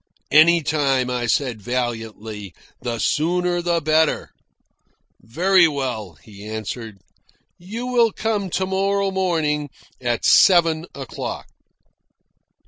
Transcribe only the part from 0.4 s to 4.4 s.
time," I said valiantly. "The sooner the better."